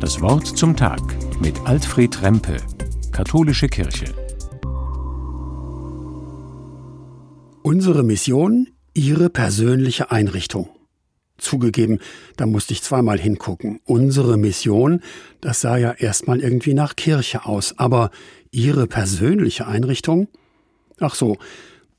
[0.00, 1.00] Das Wort zum Tag
[1.40, 2.56] mit Alfred Rempe,
[3.12, 4.06] Katholische Kirche.
[7.62, 10.68] Unsere Mission, Ihre persönliche Einrichtung.
[11.38, 12.00] Zugegeben,
[12.36, 13.80] da musste ich zweimal hingucken.
[13.84, 15.00] Unsere Mission,
[15.40, 18.10] das sah ja erstmal irgendwie nach Kirche aus, aber
[18.50, 20.28] Ihre persönliche Einrichtung?
[20.98, 21.38] Ach so,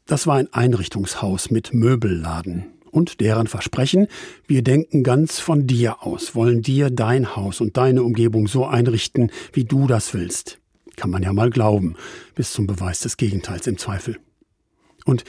[0.05, 4.07] das war ein Einrichtungshaus mit Möbelladen und deren Versprechen,
[4.48, 9.31] wir denken ganz von dir aus, wollen dir dein Haus und deine Umgebung so einrichten,
[9.52, 10.59] wie du das willst.
[10.95, 11.95] Kann man ja mal glauben,
[12.36, 14.17] bis zum Beweis des Gegenteils im Zweifel.
[15.05, 15.23] Und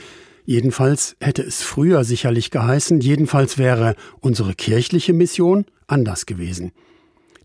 [0.45, 6.71] jedenfalls hätte es früher sicherlich geheißen, jedenfalls wäre unsere kirchliche Mission anders gewesen.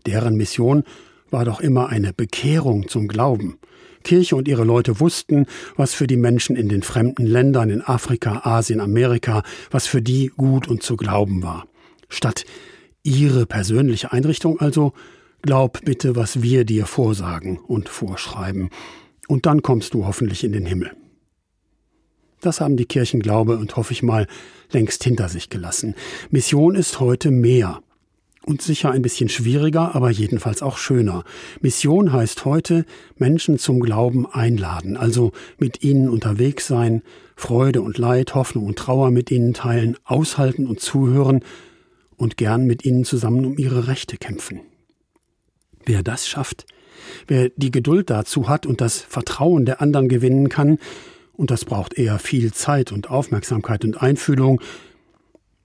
[0.05, 0.83] Deren Mission
[1.31, 3.57] war doch immer eine Bekehrung zum Glauben,
[4.03, 5.45] Kirche und ihre Leute wussten,
[5.75, 10.31] was für die Menschen in den fremden Ländern in Afrika, Asien, Amerika, was für die
[10.35, 11.65] gut und zu glauben war.
[12.09, 12.45] Statt
[13.03, 14.93] ihre persönliche Einrichtung also,
[15.41, 18.69] glaub bitte, was wir dir vorsagen und vorschreiben,
[19.27, 20.91] und dann kommst du hoffentlich in den Himmel.
[22.41, 24.27] Das haben die Kirchen, glaube und hoffe ich mal,
[24.71, 25.95] längst hinter sich gelassen.
[26.31, 27.81] Mission ist heute mehr.
[28.43, 31.23] Und sicher ein bisschen schwieriger, aber jedenfalls auch schöner.
[31.61, 32.85] Mission heißt heute
[33.17, 37.03] Menschen zum Glauben einladen, also mit ihnen unterwegs sein,
[37.35, 41.43] Freude und Leid, Hoffnung und Trauer mit ihnen teilen, aushalten und zuhören
[42.17, 44.61] und gern mit ihnen zusammen um ihre Rechte kämpfen.
[45.85, 46.65] Wer das schafft,
[47.27, 50.79] wer die Geduld dazu hat und das Vertrauen der anderen gewinnen kann,
[51.33, 54.61] und das braucht eher viel Zeit und Aufmerksamkeit und Einfühlung,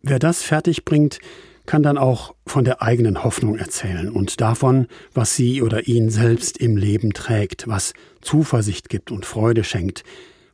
[0.02, 1.18] wer das fertig bringt,
[1.66, 6.58] kann dann auch von der eigenen Hoffnung erzählen und davon, was sie oder ihn selbst
[6.58, 10.04] im Leben trägt, was Zuversicht gibt und Freude schenkt,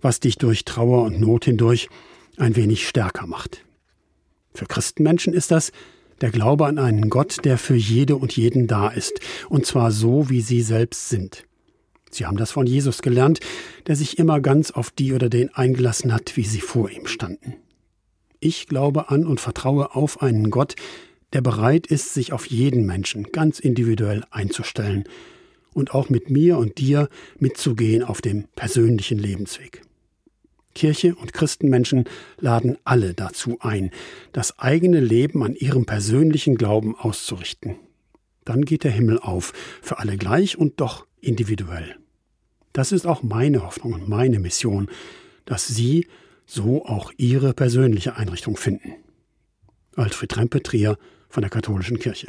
[0.00, 1.88] was dich durch Trauer und Not hindurch
[2.36, 3.64] ein wenig stärker macht.
[4.54, 5.72] Für Christenmenschen ist das
[6.20, 10.30] der Glaube an einen Gott, der für jede und jeden da ist, und zwar so,
[10.30, 11.44] wie sie selbst sind.
[12.10, 13.40] Sie haben das von Jesus gelernt,
[13.86, 17.54] der sich immer ganz auf die oder den eingelassen hat, wie sie vor ihm standen.
[18.44, 20.74] Ich glaube an und vertraue auf einen Gott,
[21.32, 25.04] der bereit ist, sich auf jeden Menschen ganz individuell einzustellen
[25.74, 27.08] und auch mit mir und dir
[27.38, 29.82] mitzugehen auf dem persönlichen Lebensweg.
[30.74, 32.06] Kirche und Christenmenschen
[32.40, 33.92] laden alle dazu ein,
[34.32, 37.76] das eigene Leben an ihrem persönlichen Glauben auszurichten.
[38.44, 41.94] Dann geht der Himmel auf, für alle gleich und doch individuell.
[42.72, 44.88] Das ist auch meine Hoffnung und meine Mission,
[45.44, 46.08] dass Sie
[46.46, 48.94] so auch ihre persönliche Einrichtung finden.
[49.96, 50.98] Alfred Rempe Trier
[51.28, 52.28] von der Katholischen Kirche.